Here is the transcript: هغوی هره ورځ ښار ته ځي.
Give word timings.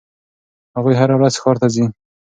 هغوی 0.75 0.95
هره 1.01 1.15
ورځ 1.17 1.33
ښار 1.41 1.55
ته 1.61 1.67
ځي. 1.73 1.85